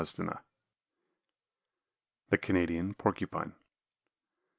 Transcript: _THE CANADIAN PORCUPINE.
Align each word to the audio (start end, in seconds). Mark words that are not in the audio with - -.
_THE 2.29 2.37
CANADIAN 2.39 2.95
PORCUPINE. 2.95 3.53